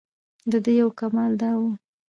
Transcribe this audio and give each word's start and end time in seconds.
دده 0.51 0.71
یو 0.81 0.89
کمال 0.99 1.31
دا 1.41 1.51
و. 1.59 1.61